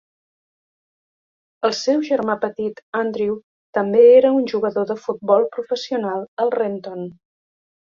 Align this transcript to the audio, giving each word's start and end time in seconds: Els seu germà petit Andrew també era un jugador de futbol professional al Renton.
Els 1.69 1.81
seu 1.87 2.01
germà 2.07 2.37
petit 2.45 2.81
Andrew 3.01 3.37
també 3.79 4.03
era 4.15 4.33
un 4.39 4.49
jugador 4.55 4.89
de 4.95 4.97
futbol 5.05 5.49
professional 5.61 6.27
al 6.47 6.57
Renton. 6.61 7.09